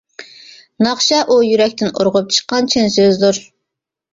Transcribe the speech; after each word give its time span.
ناخشا 0.87 1.19
ئۇ 1.27 1.37
يۈرەكتىن 1.49 1.91
ئۇرغۇپ 1.99 2.33
چىققان 2.39 2.73
چىن 2.75 2.91
سۆزدۇر. 2.99 3.45